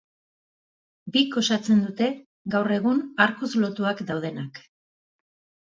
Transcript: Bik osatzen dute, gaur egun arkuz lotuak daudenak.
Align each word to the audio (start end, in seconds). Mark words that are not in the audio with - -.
Bik 1.17 1.37
osatzen 1.41 1.83
dute, 1.83 2.09
gaur 2.57 2.73
egun 2.79 3.05
arkuz 3.29 3.53
lotuak 3.67 4.05
daudenak. 4.11 4.67